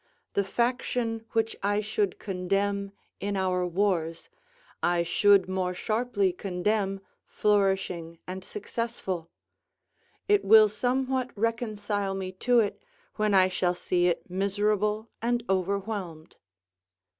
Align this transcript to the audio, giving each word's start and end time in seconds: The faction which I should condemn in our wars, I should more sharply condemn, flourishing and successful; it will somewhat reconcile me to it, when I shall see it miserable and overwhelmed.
The 0.33 0.43
faction 0.43 1.27
which 1.33 1.55
I 1.61 1.79
should 1.79 2.17
condemn 2.17 2.91
in 3.19 3.37
our 3.37 3.67
wars, 3.67 4.29
I 4.81 5.03
should 5.03 5.47
more 5.47 5.75
sharply 5.75 6.33
condemn, 6.33 7.01
flourishing 7.27 8.17
and 8.25 8.43
successful; 8.43 9.29
it 10.27 10.43
will 10.43 10.67
somewhat 10.69 11.29
reconcile 11.37 12.15
me 12.15 12.31
to 12.49 12.59
it, 12.61 12.81
when 13.17 13.35
I 13.35 13.47
shall 13.47 13.75
see 13.75 14.07
it 14.07 14.27
miserable 14.27 15.07
and 15.21 15.43
overwhelmed. 15.47 16.35